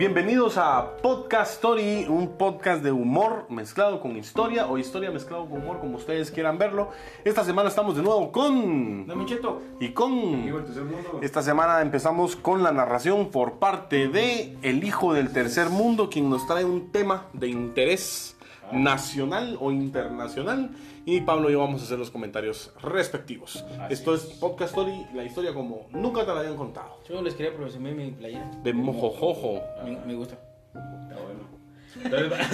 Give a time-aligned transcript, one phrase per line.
[0.00, 5.60] Bienvenidos a Podcast Story, un podcast de humor mezclado con historia o historia mezclado con
[5.60, 6.88] humor, como ustedes quieran verlo.
[7.22, 9.06] Esta semana estamos de nuevo con...
[9.06, 9.60] Mucheto.
[9.78, 10.50] Y con...
[11.20, 16.30] Esta semana empezamos con la narración por parte de El Hijo del Tercer Mundo, quien
[16.30, 18.38] nos trae un tema de interés
[18.72, 20.70] nacional o internacional.
[21.04, 23.64] Y Pablo y yo vamos a hacer los comentarios respectivos.
[23.80, 24.30] Así Esto es es.
[24.34, 26.98] Podcast Story, la historia como nunca te la habían contado.
[27.08, 28.50] Yo les quería presumir mi playera.
[28.62, 29.62] De mojojojo.
[29.84, 30.36] Me, me gusta.
[30.68, 31.50] Está bueno.
[32.04, 32.48] Entonces,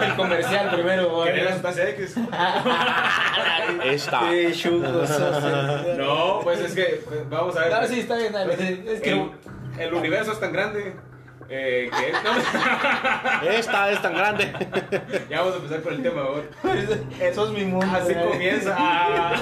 [0.08, 1.24] El comercial primero.
[1.24, 2.16] ¿querés la sustancia X?
[3.84, 4.20] Esta.
[4.30, 5.04] Qué chulo.
[5.98, 7.72] No, pues es que pues, vamos a ver.
[7.72, 8.54] No, sí, está bien, dale.
[8.86, 9.30] Es que el,
[9.78, 10.94] el universo es tan grande
[11.48, 14.52] eh, que es- no, Esta es tan grande.
[15.30, 17.34] ya vamos a empezar con el tema, por favor.
[17.34, 17.86] sos mi mundo.
[17.92, 18.30] Así dale.
[18.30, 18.76] comienza.
[18.78, 19.34] Ah.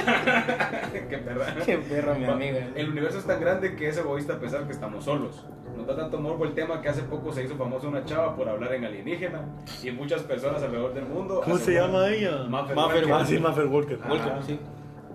[1.08, 1.54] Qué perra.
[1.64, 2.68] Qué perra, mi amiga.
[2.74, 5.44] El universo es tan grande que es egoísta pensar que estamos solos.
[5.76, 8.48] Nos da tanto morbo el tema que hace poco se hizo famosa una chava por
[8.48, 9.42] hablar en alienígena
[9.82, 11.42] y muchas personas alrededor del mundo.
[11.42, 12.44] aseguran- ella?
[12.48, 13.12] Maffer Maffer, Walker.
[13.14, 13.98] ah, sí, Maffer Walker.
[14.02, 14.08] Ah.
[14.10, 14.60] Welcome, sí.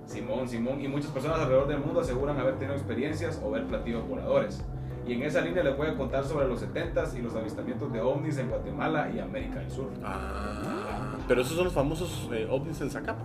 [0.06, 4.08] Simón, Simón, y muchas personas alrededor del mundo aseguran haber tenido experiencias o ver platillos
[4.08, 4.64] voladores.
[5.08, 8.02] Y en esa línea les voy a contar sobre los 70s y los avistamientos de
[8.02, 9.90] ovnis en Guatemala y América del Sur.
[10.04, 13.24] Ah, pero esos son los famosos eh, ovnis en Zacapa.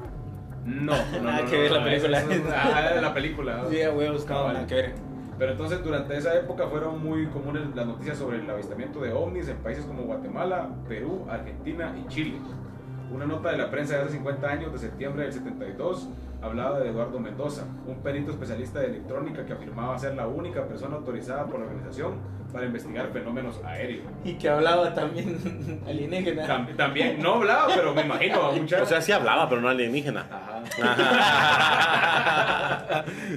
[0.64, 1.22] No, no, no.
[1.22, 2.18] Nada no, que ver no, la película.
[2.20, 3.64] eso es- Ah, de la película.
[3.70, 4.46] Sí, a huevos, Cabal.
[4.48, 4.94] no, nada que ver.
[5.38, 9.48] Pero entonces durante esa época fueron muy comunes las noticias sobre el avistamiento de ovnis
[9.48, 12.34] en países como Guatemala, Perú, Argentina y Chile.
[13.10, 16.08] Una nota de la prensa de hace 50 años, de septiembre del 72,
[16.42, 20.96] hablaba de Eduardo Mendoza, un perito especialista de electrónica que afirmaba ser la única persona
[20.96, 22.14] autorizada por la organización
[22.52, 24.04] para investigar fenómenos aéreos.
[24.24, 26.46] Y que hablaba también alienígena.
[26.46, 28.82] Tam- También, no hablaba, pero me imagino a muchas...
[28.82, 30.26] O sea, sí hablaba, pero no alienígena.
[30.30, 30.60] Ajá.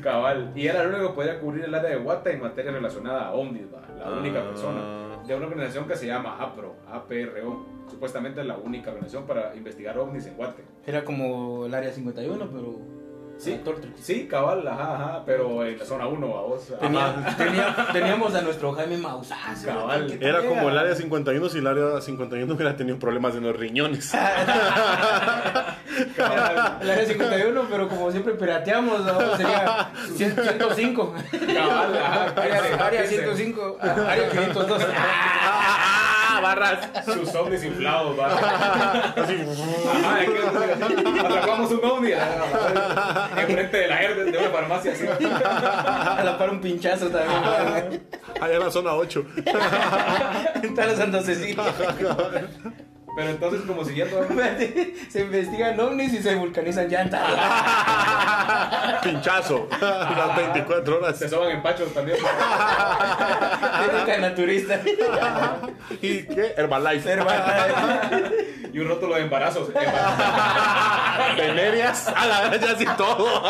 [0.02, 0.52] Cabal.
[0.56, 3.34] Y era el único que podía cubrir el área de Guata en materia relacionada a
[3.34, 3.64] ovnis,
[4.00, 4.44] la única Ah.
[4.48, 4.82] persona.
[5.28, 7.66] De una organización que se llama APRO, APRO.
[7.90, 10.64] Supuestamente es la única organización para investigar ovnis en Guate.
[10.86, 13.03] Era como el área 51, pero.
[13.44, 13.62] Sí.
[14.02, 16.62] Sí, cabal, ajá, ajá, pero en la zona 1, a vos.
[16.80, 19.68] Tenía- tenía- teníamos a nuestro Jaime Mausazo.
[19.68, 20.08] Cabal.
[20.08, 23.44] ¿qué te Era como el área 51 si el área 51 hubiera tenido problemas en
[23.44, 24.14] los riñones.
[24.14, 25.78] Era
[26.82, 29.38] El área 51, pero como siempre pirateamos, ¿no?
[29.38, 31.14] sería 100 105.
[31.54, 32.34] Cabal, ajá.
[32.36, 34.84] Área, área 105, área 502.
[36.44, 37.06] ¡Ah, barras!
[37.06, 38.28] Sus ovnis inflados, va.
[38.28, 39.14] Ajá,
[40.22, 45.06] es que atrapamos un ovni enfrente de la herda de una farmacia así.
[45.08, 48.04] A la par un pinchazo también.
[48.40, 49.26] Allá en la zona 8.
[50.64, 51.64] En toda la Santa Cecilia.
[53.16, 54.28] Pero entonces, como siguiendo.
[55.10, 57.22] Se investigan ovnis y se vulcanizan llantas.
[59.04, 59.68] Pinchazo.
[59.80, 61.20] Las 24 horas.
[61.20, 62.18] Se soban empachos también.
[63.86, 64.82] Técnica naturista.
[66.02, 66.54] ¿Y qué?
[66.58, 67.18] Herbalife.
[68.74, 69.70] Y un rótulo de embarazos.
[71.38, 72.08] Venerias.
[72.08, 73.44] A la vez ya sí todo.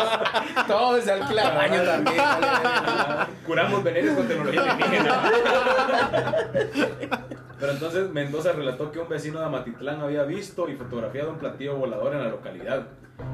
[0.66, 2.22] Todo es al clavaño también.
[3.46, 5.22] Curamos venenos con tecnología alienígena.
[7.64, 11.76] Pero entonces Mendoza relató que un vecino de Amatitlán había visto y fotografiado un platillo
[11.76, 12.88] volador en la localidad.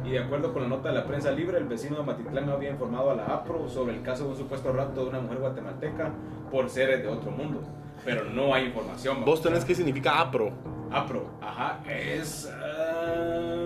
[0.04, 2.70] Y de acuerdo con la nota de la prensa libre, el vecino de Amatitlán había
[2.70, 6.12] informado a la APRO sobre el caso de un supuesto rapto de una mujer guatemalteca
[6.48, 7.60] por seres de otro mundo.
[8.04, 9.24] Pero no hay información.
[9.24, 10.52] Vos tenés qué significa APRO.
[10.92, 12.48] APRO, ajá, es.
[12.54, 13.59] ah,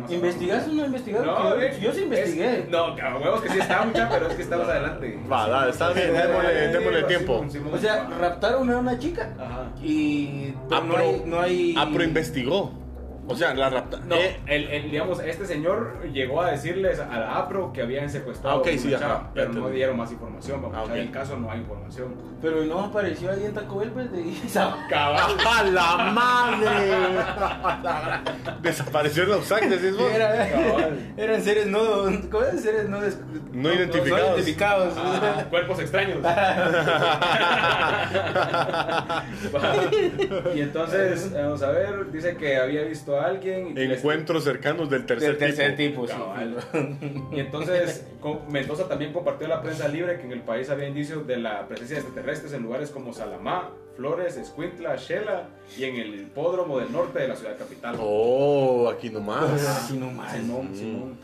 [0.00, 1.26] más ¿Investigaste o no investigaste?
[1.26, 2.58] No, yo, eh, yo sí investigué.
[2.60, 5.18] es- no, a huevos que sí está mucha, pero es que está más adelante.
[5.30, 6.12] Va, dale, está bien.
[6.12, 7.44] Démosle, démosle tiempo.
[7.72, 9.68] O sea, raptaron a una chica Ajá.
[9.82, 11.74] y pero no hay, no hay...
[11.78, 12.72] APRO investigó.
[13.30, 13.98] O sea, la rapta.
[14.06, 18.10] No, eh, el, el, digamos, este señor llegó a decirles a la APRO que habían
[18.10, 20.60] secuestrado Ah, ok, a una sí, chava, ya pero no dieron más información.
[20.62, 22.14] Vamos, Ah, el caso no hay información.
[22.42, 24.74] Pero no apareció ahí en Taco Bell, pues, de esa...
[24.94, 26.68] ¡A la madre!
[28.62, 30.10] Desapareció en los Andes, ¿es vos?
[30.10, 31.12] Era- Cabal.
[31.16, 31.80] eran seres no...
[32.30, 32.58] ¿Cómo eran?
[32.58, 33.00] Seres no...
[33.00, 33.18] des-
[33.52, 34.20] No identificados.
[34.20, 34.94] No identificados.
[34.96, 36.18] Ah, cuerpos extraños.
[40.54, 43.68] y entonces, vamos a ver, dice que había visto a alguien.
[43.76, 46.06] y les- Encuentros cercanos del tercer, Del tercer tipo.
[46.06, 46.16] tipo,
[46.72, 47.26] sí.
[47.32, 48.06] Y entonces
[48.50, 51.96] Mendoza también compartió la prensa libre que en el país había indicios de la presencia
[51.96, 57.18] de extraterrestres en lugares como Salamá, Flores, Escuintla, Shela y en el hipódromo del norte
[57.20, 57.96] de la ciudad capital.
[58.00, 59.44] Oh, aquí nomás.
[59.66, 60.32] Así nomás.
[60.36, 60.74] Simón, Mm.
[60.74, 61.18] Simón.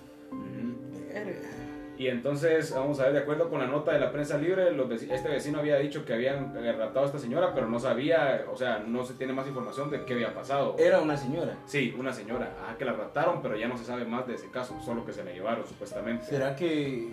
[1.98, 4.90] Y entonces, vamos a ver, de acuerdo con la nota de la prensa libre, los
[4.90, 8.80] este vecino había dicho que habían raptado a esta señora, pero no sabía, o sea,
[8.86, 10.76] no se tiene más información de qué había pasado.
[10.78, 11.56] Era una señora.
[11.64, 14.50] Sí, una señora, ah, que la raptaron, pero ya no se sabe más de ese
[14.50, 16.26] caso, solo que se la llevaron supuestamente.
[16.26, 17.10] ¿Será que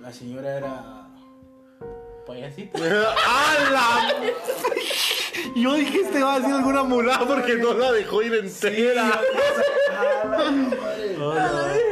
[0.00, 1.08] la señora era
[2.26, 2.78] payasita?
[3.26, 4.14] ¡Hala!
[5.56, 9.20] Yo dije este va a decir alguna mulada porque no la dejó ir entera.
[11.16, 11.82] Pues,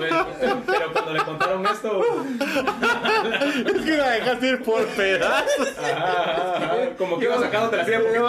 [0.00, 2.00] pero, pero cuando le contaron esto,
[3.66, 5.68] Es que la dejaste ir por pedazos.
[5.78, 7.84] ajá, ajá, como que iba sacando, te la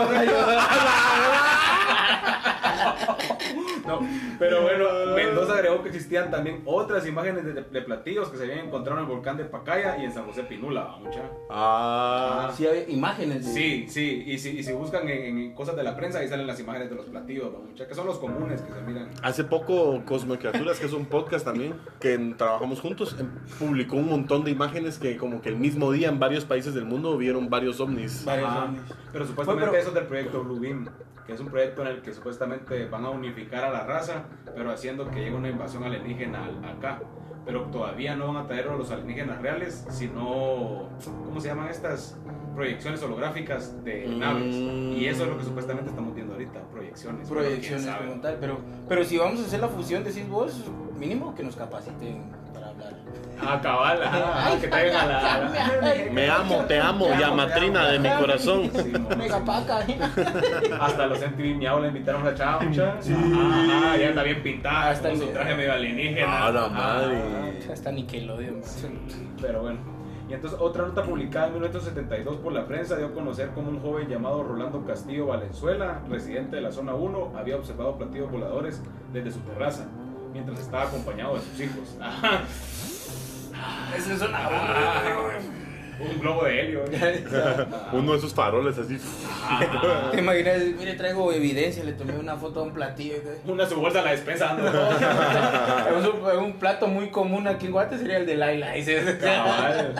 [0.07, 0.33] poquito.
[3.99, 4.07] No,
[4.39, 4.85] pero bueno,
[5.15, 9.05] Mendoza agregó que existían también otras imágenes de, de platillos que se habían encontrado en
[9.05, 11.21] el volcán de Pacaya y en San José Pinula, mucha.
[11.49, 12.51] Ah.
[12.55, 13.51] Sí, había imágenes de.
[13.53, 16.47] Sí, sí, y si, y si buscan en, en cosas de la prensa, ahí salen
[16.47, 19.09] las imágenes de los platillos, mucha, que son los comunes que se miran.
[19.23, 23.27] Hace poco Cosmo Criaturas, que es un podcast también, que en- trabajamos juntos, em,
[23.59, 26.85] publicó un montón de imágenes que como que el mismo día en varios países del
[26.85, 28.25] mundo vieron varios ovnis.
[28.25, 28.81] Varios ovnis.
[29.11, 30.89] Pero supuestamente Bueno, pero- eso es del proyecto Beam,
[31.25, 34.23] que es un proyecto en el que supuestamente van a unificar a la raza,
[34.55, 36.99] pero haciendo que llegue una invasión alienígena al- acá.
[37.45, 40.89] Pero todavía no van a traer a los alienígenas reales, sino,
[41.25, 42.17] ¿cómo se llaman estas?
[42.55, 44.19] Proyecciones holográficas de Mm.
[44.19, 44.55] naves.
[44.55, 47.27] Y eso es lo que supuestamente estamos viendo ahorita, proyecciones.
[47.29, 48.07] pero Proyecciones sabe.
[48.09, 48.37] como tal.
[48.39, 48.57] Pero,
[48.87, 50.63] pero si vamos a hacer la fusión, decís vos,
[50.99, 52.23] mínimo que nos capaciten
[53.43, 53.93] Ah, ajá,
[54.37, 55.33] ajá, que traigan a la...
[55.35, 58.69] a la- Me amo, te amo, Te amo, llamatrina te de mi corazón.
[58.71, 59.79] Sí, Mega paca.
[60.79, 62.59] Hasta los MTV Miau la invitaron a la chava.
[63.01, 63.13] Sí.
[63.13, 66.45] Ajá, ya está bien pintada, Hasta con su traje medio alienígena.
[66.45, 67.19] A la madre.
[67.71, 68.61] Hasta Nickelodeon.
[69.41, 69.79] Pero bueno.
[70.29, 73.81] Y entonces otra nota publicada en 1972 por la prensa dio a conocer cómo un
[73.81, 78.81] joven llamado Rolando Castillo Valenzuela, residente de la zona 1, había observado platillos voladores
[79.11, 79.87] desde su terraza,
[80.31, 81.97] mientras estaba acompañado de sus hijos.
[83.95, 84.49] Eso es una
[85.99, 86.83] Un globo de helio.
[87.93, 88.97] Uno de esos faroles así.
[90.11, 90.57] ¿Te imaginas?
[90.77, 93.15] Mire, traigo evidencia, le tomé una foto a un platillo.
[93.45, 94.67] Una su bolsa a la despensa dando
[95.99, 98.73] Es un, un plato muy común aquí en Guate sería el de Laila.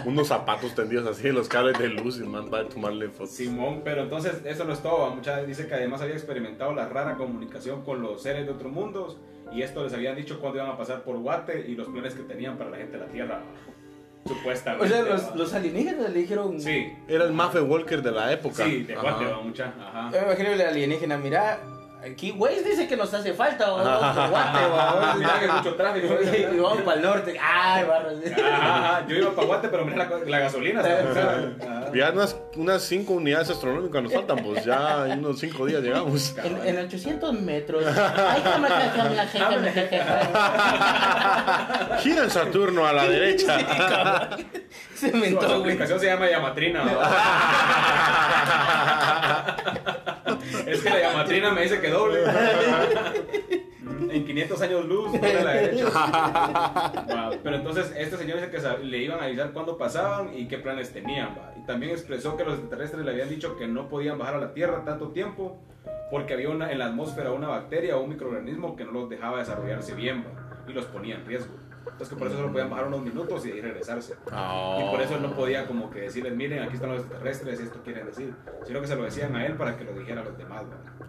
[0.05, 3.09] Unos zapatos tendidos así en los cables de luz y el man va a tomarle
[3.09, 3.31] fotos.
[3.31, 5.13] Simón, pero entonces eso no es todo.
[5.13, 9.17] Mucha dice que además había experimentado la rara comunicación con los seres de otros mundos
[9.51, 12.24] y esto les habían dicho cuándo iban a pasar por Guate y los planes que
[12.24, 13.42] tenían para la gente de la Tierra.
[14.25, 14.86] Supuestamente.
[14.86, 16.62] O sea, los, los alienígenas le dijeron.
[16.62, 18.63] Sí, Era el Maffe Walker de la época.
[18.65, 19.36] sí, de Guate, Ajá.
[19.38, 19.74] va mucha.
[19.80, 20.09] Ajá.
[20.13, 21.57] Yo me imagino el alienígena, mira,
[22.06, 26.07] aquí güey dice que nos hace falta, o Guate, o mira que mucho tráfico.
[26.53, 27.36] y vamos para el norte.
[27.42, 28.13] Ay, barras.
[28.44, 30.81] Ajá, yo iba para Guate, pero mira la, la gasolina.
[30.83, 31.57] ¿sabes?
[31.93, 36.35] Ya unas, unas cinco unidades astronómicas nos faltan, pues ya en unos cinco días llegamos.
[36.43, 37.83] En, en 800 metros.
[37.97, 38.41] Ay.
[41.99, 43.57] Gira en Saturno a la derecha.
[44.95, 46.83] Se Su, inventó, su aplicación se llama Yamatrina.
[46.83, 47.09] ¿va?
[50.67, 52.19] es que la Yamatrina me dice que doble.
[54.31, 55.89] En 500 años luz, la derecha.
[57.43, 60.93] Pero entonces, este señor dice que le iban a avisar cuándo pasaban y qué planes
[60.93, 61.35] tenían.
[61.38, 61.53] va.
[61.57, 64.53] Y también expresó que los extraterrestres le habían dicho que no podían bajar a la
[64.53, 65.59] Tierra tanto tiempo
[66.09, 69.39] porque había una, en la atmósfera una bacteria o un microorganismo que no los dejaba
[69.39, 71.53] desarrollarse bien va, y los ponía en riesgo.
[71.83, 74.13] Entonces que por eso solo podían bajar unos minutos y regresarse.
[74.25, 77.79] Y por eso él no podía como que decirles, miren, aquí están los extraterrestres, esto
[77.83, 78.33] quieren decir.
[78.65, 80.63] Sino que se lo decían a él para que lo dijera a los demás.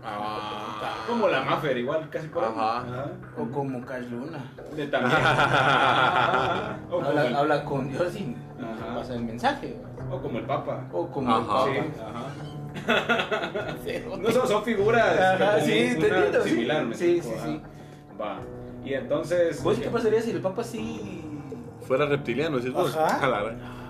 [0.05, 1.05] Ah.
[1.07, 2.50] Como la Maffer, igual, casi por ahí.
[2.57, 3.07] Ajá.
[3.38, 4.38] O como Cash Luna.
[4.75, 5.17] De también.
[6.91, 8.95] O, como Habla, el, habla con Dios y Ajá.
[8.97, 9.76] pasa el mensaje.
[10.11, 10.85] o como el Papa.
[10.93, 11.71] O como Ajá.
[11.71, 12.11] el Sí, Papa.
[12.11, 12.25] ajá.
[14.19, 15.19] No son, son figuras.
[15.41, 16.50] Ajá, sí, una te entiendo, sí.
[16.50, 17.62] Similar, me Sí, sí, sí.
[17.62, 18.21] ajá.
[18.21, 18.38] Va.
[18.85, 19.62] Y entonces.
[19.62, 21.23] ¿Vos qué pasaría si el Papa sí...
[21.87, 22.97] Fuera reptiliano, vos.
[22.97, 23.25] Ajá.
[23.25, 23.82] A la verdad.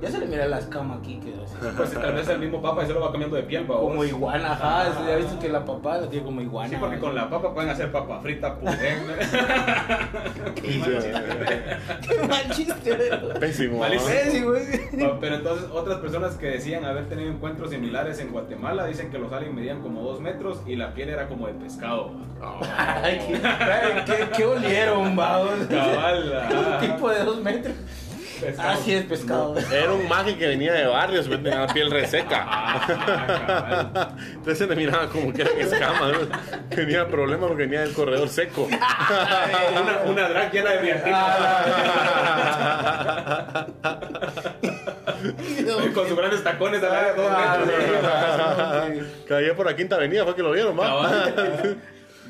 [0.00, 1.54] Ya se le mira la escama aquí, así.
[1.76, 3.78] Pues tal vez el mismo Papa y solo va cambiando de piel, va.
[3.80, 4.88] Como iguana, ajá.
[4.88, 6.70] eso Ya visto que la papá la tiene como iguana.
[6.70, 8.78] Sí, porque con la papa pueden hacer papa frita, pudén.
[10.54, 13.10] Qué mal chiste, güey.
[13.40, 13.78] Pésimo.
[13.78, 14.10] Malísimo.
[14.10, 14.30] ¿ah?
[14.30, 14.62] Sí, güey.
[15.02, 19.18] Va, Pero entonces otras personas que decían haber tenido encuentros similares en Guatemala dicen que
[19.18, 22.12] los aliens medían como dos metros y la piel era como de pescado.
[22.76, 23.40] Ay, qué,
[24.06, 25.66] qué, qué olieron, vamos.
[25.68, 26.48] Cabal,
[26.80, 27.74] Un tipo de dos metros.
[28.58, 29.56] Ah, sí, es pescado.
[29.72, 32.44] Era un maje que venía de barrios, tenía la piel reseca.
[32.46, 36.12] Ah, Entonces se le miraba como que era escama.
[36.12, 36.18] ¿no?
[36.68, 38.66] Tenía problemas porque venía del corredor seco.
[38.66, 41.26] una, una drag llena de brillantina.
[45.94, 49.06] Con sus grandes tacones a la de dos metros.
[49.28, 51.28] Caía por la quinta avenida, fue que lo vieron, va.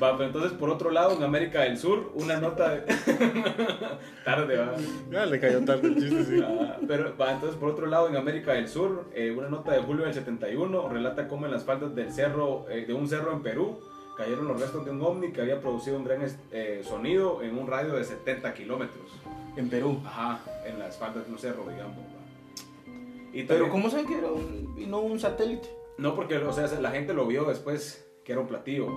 [0.01, 2.81] Va, pero entonces por otro lado, en América del Sur, una nota de...
[4.25, 4.75] Tarde, va.
[5.11, 6.41] Ya le cayó tarde el chiste, sí.
[6.43, 9.79] Ah, pero va, entonces por otro lado, en América del Sur, eh, una nota de
[9.81, 13.43] julio del 71 relata cómo en las faldas del cerro, eh, de un cerro en
[13.43, 13.79] Perú,
[14.17, 17.67] cayeron los restos de un ovni que había producido un gran eh, sonido en un
[17.67, 19.11] radio de 70 kilómetros.
[19.55, 20.01] En Perú.
[20.05, 21.97] Ajá, en las faldas de un cerro, digamos.
[21.97, 22.91] va.
[23.33, 25.69] Y Pero también- ¿cómo saben que era un, y no un satélite?
[25.97, 28.87] No, porque, o sea, la gente lo vio después que era un platillo.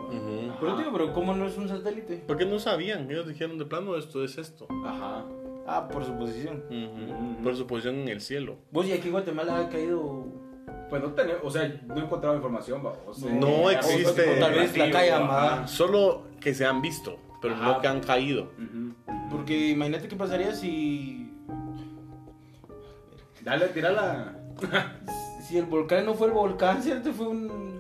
[0.61, 2.23] Pero tío, pero ¿cómo no es un satélite?
[2.27, 4.67] Porque no sabían, ellos dijeron de plano esto es esto.
[4.87, 5.25] Ajá.
[5.67, 6.63] Ah, por su posición.
[7.43, 8.57] Por su posición en el cielo.
[8.71, 10.27] Vos y aquí en Guatemala ha caído.
[10.89, 12.81] Pues no tenemos, o sea, no he encontrado información.
[13.07, 15.67] O sea, No ya, existe- Tal vez la calle amada.
[15.67, 17.65] Solo que se han visto, pero Ajá.
[17.73, 18.51] no que han caído.
[19.31, 21.29] Porque imagínate qué pasaría si.
[23.43, 24.37] Dale, tírala.
[25.45, 27.13] Si el volcán no fue el volcán, ¿cierto?
[27.13, 27.74] Fue un.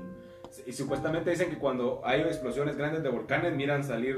[0.66, 4.16] Y supuestamente dicen que cuando hay explosiones grandes de volcanes, miran salir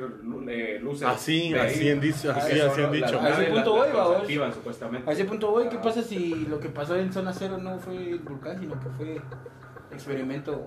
[0.48, 1.06] eh, luces.
[1.08, 3.20] Así, de así han dicho, así- así han dicho.
[3.20, 5.10] A ese punto voy, va, supuestamente.
[5.10, 7.96] A ese punto voy, ¿qué pasa si lo que pasó en zona cero no fue
[7.96, 9.20] el volcán, sino que fue
[9.92, 10.64] experimento?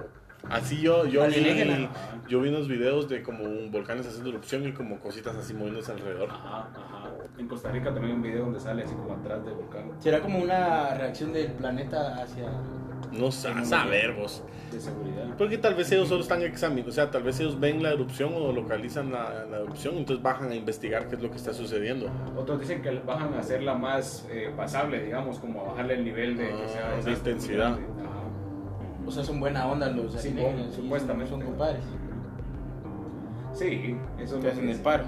[0.49, 1.89] Así yo, yo vi,
[2.27, 5.91] yo vi unos videos de como un volcanes haciendo erupción y como cositas así moviéndose
[5.91, 6.29] alrededor.
[6.29, 7.09] Ajá, ajá.
[7.37, 10.21] En Costa Rica también hay un video donde sale así como atrás del volcán ¿Será
[10.21, 12.49] como una reacción del planeta hacia.?
[13.11, 14.43] No sé, a saber vos.
[14.71, 15.25] de seguridad.
[15.37, 18.33] Porque tal vez ellos solo están examinando, o sea, tal vez ellos ven la erupción
[18.35, 22.07] o localizan la, la erupción, entonces bajan a investigar qué es lo que está sucediendo.
[22.37, 26.37] Otros dicen que bajan a hacerla más eh, pasable, digamos, como a bajarle el nivel
[26.37, 26.67] de, que Ah,
[27.01, 27.71] sea de intensidad.
[27.73, 27.79] Ajá.
[29.09, 31.31] O sea, son buena onda los Sí, alienígenas, supuestamente.
[31.31, 31.81] Son compadres.
[33.53, 35.03] Sí, eso Que lo hacen el paro.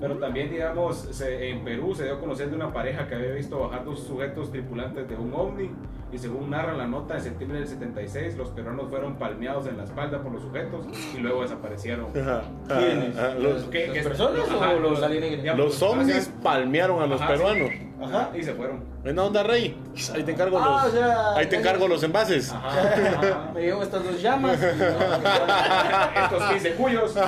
[0.00, 3.32] Pero también, digamos, se- en Perú se dio a conocer de una pareja que había
[3.32, 5.70] visto bajar dos sujetos tripulantes de un ovni
[6.12, 9.84] y según narra la nota, en septiembre del 76 los peruanos fueron palmeados en la
[9.84, 10.86] espalda por los sujetos
[11.16, 12.06] y luego desaparecieron.
[12.12, 13.16] ¿Quiénes?
[13.40, 15.58] Los, ¿Qué- ¿Las qué- personas o Ajá, los alienígenas?
[15.58, 16.32] los gracias.
[16.42, 17.32] palmearon a los Ajá,
[17.68, 17.92] sí.
[18.04, 18.84] Ajá, y se fueron.
[19.02, 19.76] Buena onda, Rey.
[20.14, 22.50] Ahí te encargo Ah, los, o sea, ahí te encargo los envases.
[22.52, 23.50] Ajá, ajá.
[23.54, 24.58] Me llevo estas dos llamas.
[24.62, 27.14] Estos 15 cuyos.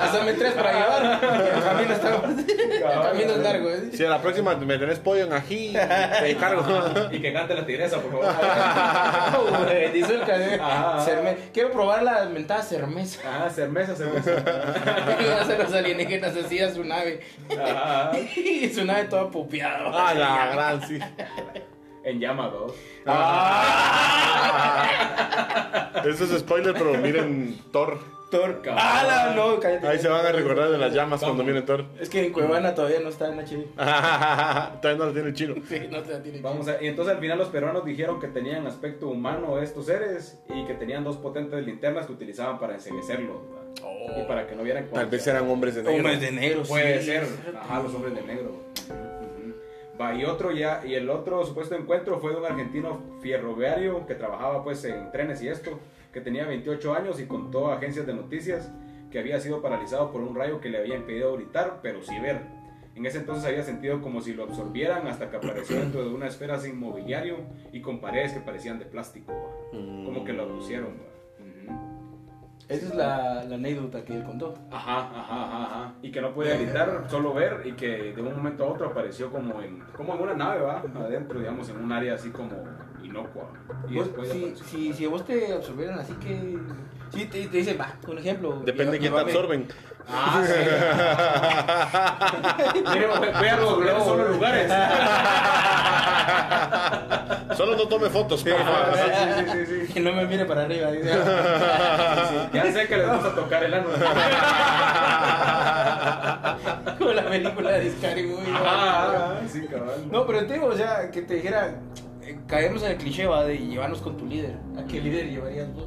[0.00, 1.20] Hazme tres para llevar.
[1.54, 2.08] El camino está.
[2.14, 3.70] El camino es largo.
[3.70, 3.90] ¿eh?
[3.92, 5.72] Si a la próxima me tenés pollo en ají,
[6.20, 6.64] te encargo.
[7.10, 8.24] Y que cante la tigresa, por favor.
[9.64, 10.60] Güey, dice el cadete.
[10.62, 11.04] Ajá.
[11.04, 13.20] Cerme- Quiero probar la mentada cermesa.
[13.26, 14.30] Ah, cerveza, cerveza.
[15.20, 17.20] Y hace los alienígenas así a su nave.
[17.50, 18.10] Ajá.
[18.64, 19.90] Y su nave toda pupeada.
[19.92, 20.98] Ah, la gran, sí.
[22.04, 22.72] En llama 2.
[26.04, 27.98] Eso es spoiler, pero miren Thor.
[28.30, 28.74] Torca.
[28.76, 29.60] ¡Ah, la- no!
[29.60, 29.86] Cállate.
[29.86, 31.84] Ahí se van a recordar de las llamas cuando miren Thor.
[32.00, 33.64] Es que en Cuevana todavía no está en HD.
[33.76, 35.54] Todavía no lo tiene el chino.
[35.68, 36.40] Sí, no te la tiene.
[36.40, 40.38] Vamos a, y entonces al final los peruanos dijeron que tenían aspecto humano estos seres
[40.52, 43.36] y que tenían dos potentes linternas que utilizaban para enseguecerlos.
[43.82, 44.20] ¿Va?
[44.20, 45.96] Y para que no vieran Tal vez eran hombres de negro.
[45.96, 46.62] Hombres de negro.
[46.62, 47.06] Puede sí.
[47.06, 47.26] ser.
[47.56, 48.64] Ajá, los hombres de negro.
[50.00, 54.14] Va, y otro ya, y el otro supuesto encuentro fue de un argentino ferroviario que
[54.14, 55.78] trabajaba pues en trenes y esto,
[56.12, 58.70] que tenía 28 años y contó a agencias de noticias
[59.12, 62.40] que había sido paralizado por un rayo que le había impedido gritar, pero sí ver.
[62.96, 66.26] En ese entonces había sentido como si lo absorbieran hasta que apareció dentro de una
[66.26, 67.38] esfera sin mobiliario
[67.72, 69.32] y con paredes que parecían de plástico.
[69.70, 71.13] Como que lo abducieron.
[72.68, 74.54] Esa es la, la anécdota que él contó.
[74.70, 75.92] Ajá, ajá, ajá, ajá.
[76.02, 79.30] Y que no podía gritar, solo ver y que de un momento a otro apareció
[79.30, 80.82] como en, como en una nave, ¿va?
[80.96, 82.64] Adentro, digamos, en un área así como
[83.02, 83.50] inocua.
[83.88, 86.58] Y Vos, después si, si, si a vos te absorbieran así que...
[87.10, 88.62] Sí, te, te dicen, va, un ejemplo.
[88.64, 89.68] Depende de quién te absorben.
[90.08, 90.52] Ah, sí.
[92.92, 94.72] Mire, voy a resolver solo lugares.
[97.56, 98.98] Solo no tome fotos, por Ah, favor.
[98.98, 99.02] sí,
[99.66, 99.92] sí, sí.
[99.94, 100.90] Que no me mire para arriba.
[100.90, 101.08] dice.
[102.52, 103.86] Ya sé que les gusta tocar el ano.
[106.98, 108.50] Como la película de Discovery Movie.
[108.52, 108.58] ¿no?
[108.64, 110.10] Ah, sí, cabal.
[110.10, 111.74] No, pero te digo, o sea, que te dijera,
[112.22, 114.56] eh, caemos en el cliché, va, de llevarnos con tu líder.
[114.78, 115.86] ¿A qué líder llevarías vos?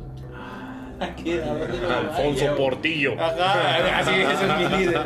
[1.00, 1.42] ¿A qué?
[1.44, 2.56] ¿A dónde lo Alfonso?
[2.56, 3.14] Portillo.
[3.20, 4.98] Ajá, así, ese es mi líder.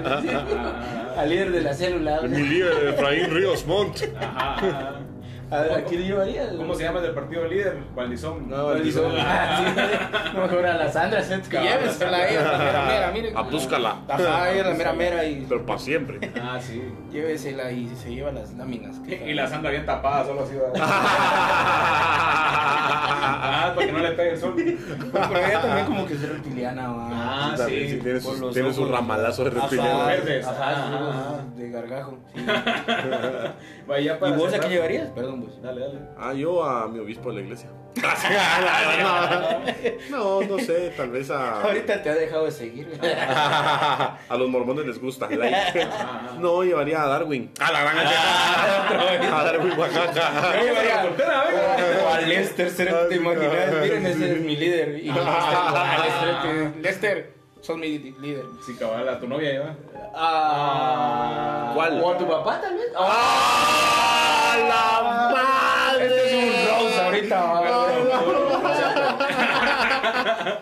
[1.17, 2.21] Al líder de la célula.
[2.21, 4.03] Mi líder, Efraín Ríos Montt.
[4.19, 5.00] Ajá.
[5.51, 6.53] A ver, ¿a quién le llevarías?
[6.55, 7.77] ¿Cómo se llama el del partido líder?
[7.93, 8.49] Valdizón.
[8.49, 9.11] No, Valdizón.
[9.17, 10.33] Ah, sí.
[10.33, 11.33] No, mejor a la Sandra, ¿sí?
[11.49, 13.33] que llévesela ella, la mera mera, mire.
[13.35, 13.97] A búscala.
[14.07, 16.31] Ajá, ella es la mera mera y Pero para siempre.
[16.41, 16.81] Ah, sí.
[17.11, 18.95] llévesela y se lleva las láminas.
[19.05, 20.53] Y la Sandra bien tapada, solo así.
[23.23, 24.53] Ah, para que no le pegue el sol.
[24.55, 27.07] Pero ella también como que es reptiliana, va.
[27.11, 27.99] Ah, sí.
[28.01, 30.05] tiene, su ramalazo de reptiliano.
[30.05, 30.47] verdes.
[30.47, 31.39] Ajá, ajá.
[31.55, 32.17] de gargajo.
[32.33, 32.41] sí.
[33.87, 35.09] Vaya ¿Y vos a qué llevarías?
[35.09, 35.61] Perdón, vos.
[35.61, 35.99] Dale, dale.
[36.17, 37.69] Ah, yo a mi obispo de la iglesia.
[40.09, 41.61] no, no sé, tal vez a.
[41.61, 42.87] Ahorita te ha dejado de seguir.
[43.01, 45.29] a los mormones les gusta.
[45.29, 45.87] like.
[46.39, 47.51] No, llevaría a Darwin.
[47.59, 50.53] A la gran A Darwin, Oaxaca.
[50.57, 52.05] Yo llevaría venga.
[52.05, 53.73] o a Lester, ¿se ¿te imaginas?
[53.81, 54.99] Miren, ese es mi líder.
[54.99, 58.45] Y Lester, ah, Lester, sos mi líder.
[58.65, 59.75] Sí, cabal, a tu novia lleva.
[60.15, 62.01] Ah, ¿Cuál?
[62.01, 62.87] O a tu papá, tal vez.
[62.97, 65.01] ¡Ah, la
[65.33, 66.05] madre!
[66.07, 67.43] Este es un Rose ahorita.
[67.43, 67.87] va.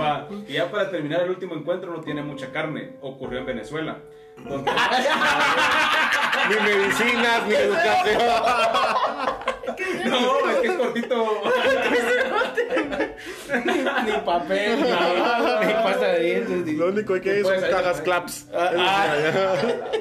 [0.00, 2.96] Va, y ya para terminar, el último encuentro no tiene mucha carne.
[3.02, 3.98] Ocurrió en Venezuela.
[4.38, 4.70] Donde
[6.48, 8.18] Ni medicinas, ni educación.
[10.06, 11.42] No, es que es cortito.
[14.06, 14.86] Ni papel, ni,
[15.66, 16.66] ni pasta de dientes.
[16.66, 18.48] ni- Lo único que hay son cajas claps.
[18.54, 19.14] Ah,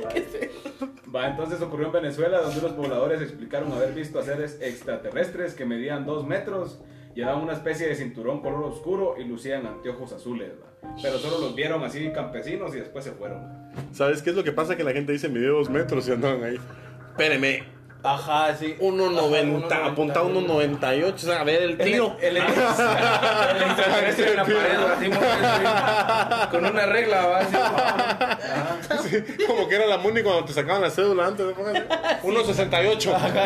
[1.16, 5.66] Va, entonces ocurrió en Venezuela, donde unos pobladores explicaron haber visto a seres extraterrestres que
[5.66, 6.80] medían dos metros,
[7.16, 10.52] llevaban una especie de cinturón color oscuro y lucían anteojos azules.
[10.62, 10.70] va.
[11.02, 13.42] Pero solo los vieron así campesinos y después se fueron.
[13.92, 14.78] ¿Sabes qué es lo que pasa?
[14.78, 16.58] Que la gente dice, mide dos metros y andan ahí.
[17.10, 17.64] Espéreme,
[18.02, 18.78] Ajá, sí.
[18.80, 22.16] 1.90, Ajá, apunta a 1.98, o sea, a ver el tiro.
[22.22, 27.40] El, el, el extraterrestre en la pared, así, así, con una regla, va.
[27.40, 27.58] así.
[29.10, 31.46] Sí, como que era la MUNI cuando te sacaban la cédula antes.
[31.46, 31.54] ¿no?
[31.54, 33.14] 1.68.
[33.14, 33.44] Ajá,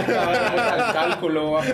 [0.88, 1.63] el cálculo, va.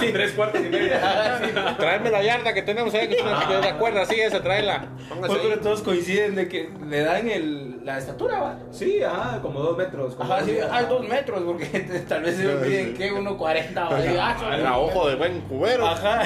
[0.00, 1.40] Sí, tres cuartos y media.
[1.78, 4.86] Tráeme la yarda que tenemos ahí, que es una que de acuerdo, sí, esa, tráela.
[5.08, 8.58] Póngase Pues, pero todos coinciden de que le dan el, la estatura, va.
[8.72, 10.14] Sí, ajá, como dos metros.
[10.24, 11.66] Ajá, dos- sí, hay dos metros, porque
[12.08, 15.86] tal vez se olviden que 1.40 o de ah, ojo de buen cubero.
[15.86, 16.22] Ajá.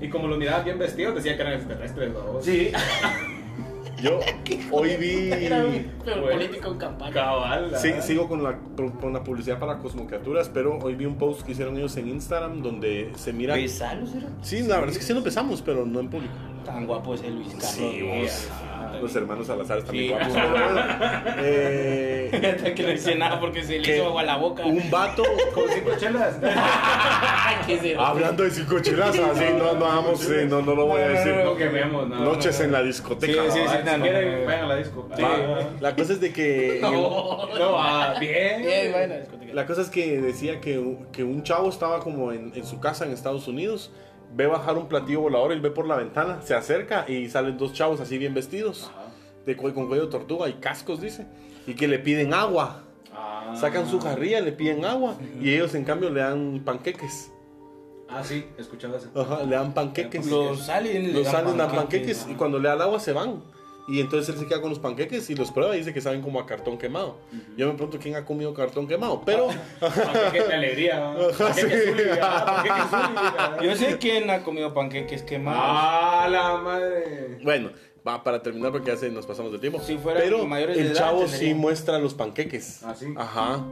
[0.00, 2.10] Y como los miraban bien vestidos, decían que eran extraterrestres.
[2.12, 2.40] ¿no?
[2.42, 2.72] Sí.
[4.02, 4.20] Yo
[4.70, 5.30] hoy vi.
[5.32, 5.90] Era un
[6.30, 7.12] político en campaña.
[7.12, 7.72] Cabal.
[7.78, 8.58] Sí, sigo con la,
[9.00, 12.60] con la publicidad para Cosmocriaturas, pero hoy vi un post que hicieron ellos en Instagram
[12.62, 13.54] donde se mira.
[13.54, 14.28] ¿Besalos era?
[14.42, 16.34] Sí, la verdad es que sí lo empezamos, pero no en público.
[16.64, 17.70] Tan guapo ese Luis Carlos.
[17.70, 18.48] Sí, vos.
[19.02, 20.08] Los hermanos Salazar están Sí.
[20.08, 20.32] guapos.
[21.46, 24.64] Eh, que no hice nada porque se le que hizo agua a la boca.
[24.64, 25.22] un vato.
[25.54, 26.36] Con cinco chelas.
[27.66, 31.00] ¿Qué se- Hablando de cinco chelas, así no, no vamos, eh, no, no lo voy
[31.02, 31.34] a decir.
[31.44, 32.16] No quememos, no.
[32.24, 32.78] Noches no, en no.
[32.78, 33.42] la discoteca.
[33.44, 33.76] Sí, sí, sí.
[33.78, 34.46] Si no, no, quieren, no.
[34.46, 35.08] vayan a la disco.
[35.80, 36.78] La cosa es de que.
[36.84, 37.48] No.
[37.58, 38.62] No, ah, bien.
[38.62, 39.52] Bien, bueno, discoteca.
[39.54, 42.80] La cosa es que decía que, un- que un chavo estaba como en, en su
[42.80, 43.90] casa en Estados Unidos,
[44.34, 47.72] ve bajar un platillo volador, él ve por la ventana, se acerca y salen dos
[47.72, 49.06] chavos así bien vestidos, Ajá.
[49.46, 51.26] de, cu- con cuello de tortuga y cascos, dice,
[51.66, 52.82] y que le piden agua.
[53.16, 53.54] Ah.
[53.56, 57.30] Sacan su jarrilla, le piden agua y ellos en cambio le dan panqueques.
[58.08, 59.08] Ah, sí, he escuchado eso.
[59.14, 60.26] Ajá, le dan panqueques.
[60.26, 62.98] Los aliens le Los dan salen a panqueques, panqueques y cuando le da el agua
[63.00, 63.42] se van.
[63.86, 66.22] Y entonces él se queda con los panqueques y los prueba y dice que saben
[66.22, 67.18] como a cartón quemado.
[67.56, 71.14] Yo me pregunto quién ha comido cartón quemado, pero Panqueque de alegría.
[71.38, 71.84] Panqueque Sí.
[71.90, 72.64] Zuli, ah,
[73.38, 73.58] ah.
[73.62, 75.60] Yo sé quién ha comido panqueques quemados.
[75.62, 77.38] Ah, la madre.
[77.42, 77.70] bueno,
[78.06, 79.80] va para terminar porque ya se nos pasamos de tiempo.
[79.80, 82.82] Si fueran pero mayores de el edad, chavo sí muestra los panqueques.
[82.84, 83.12] Ah, sí.
[83.16, 83.64] Ajá.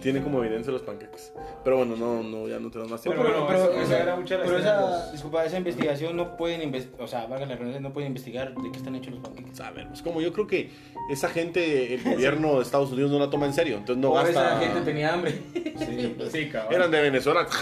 [0.00, 1.32] Tiene como evidencia los panqueques.
[1.64, 3.22] Pero bueno, no, no, ya no tenemos más tiempo.
[3.22, 7.08] Pero bueno, eso- eso era mucha pero esa, disculpa, esa investigación no pueden investigar, o
[7.08, 9.56] sea, valga la redundancia, no pueden investigar de qué están hechos los panqueques.
[9.56, 10.70] Sabemos, como yo creo que
[11.10, 14.14] esa gente, el gobierno de Estados Unidos no la toma en serio, entonces no O
[14.14, 14.30] gasta.
[14.30, 15.32] esa gente tenía hambre.
[15.78, 16.74] Sí, sí, cabrón.
[16.74, 17.46] Eran de Venezuela.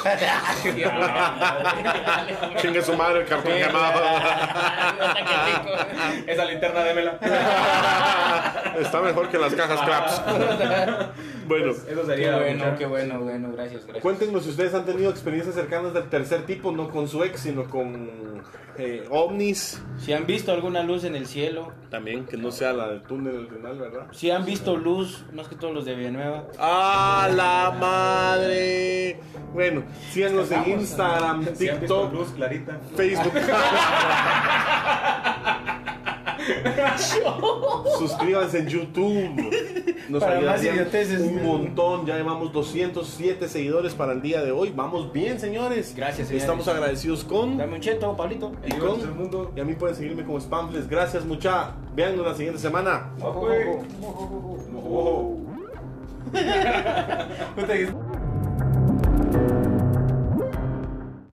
[2.60, 4.00] Chingue su madre el cartón quemado.
[6.26, 7.18] Esa linterna démela.
[8.80, 10.22] Está mejor que las cajas claps.
[11.46, 14.02] bueno, Eso Qué bueno, qué bueno, bueno, gracias, gracias.
[14.02, 17.64] cuéntenos si ustedes han tenido experiencias cercanas del tercer tipo, no con su ex, sino
[17.64, 18.42] con
[18.76, 19.82] eh, ovnis.
[19.98, 23.36] Si han visto alguna luz en el cielo, También, que no sea la del túnel
[23.36, 24.06] al final, ¿verdad?
[24.12, 26.44] si han visto luz, más que todos los de Villanueva.
[26.58, 29.20] ¡Ah, la madre!
[29.52, 32.78] Bueno, síganos en Instagram, Si han visto TikTok, luz clarita.
[32.94, 33.32] Facebook.
[37.98, 39.50] Suscríbanse en YouTube.
[40.08, 40.88] Nos Para ayudarían
[41.20, 42.06] un montón.
[42.06, 44.72] Ya llevamos 207 seguidores para el día de hoy.
[44.74, 45.94] Vamos bien, señores.
[45.94, 46.42] Gracias, señores.
[46.44, 47.56] Estamos agradecidos con.
[47.58, 48.52] Dame un cheto, Pablito.
[48.66, 49.16] Y El con.
[49.16, 49.52] mundo.
[49.56, 50.88] Y a mí pueden seguirme como Spamfles.
[50.88, 51.72] Gracias, mucha.
[51.94, 53.10] Véannos la siguiente semana.
[53.20, 53.48] Ojo.
[56.28, 58.07] Puta, que-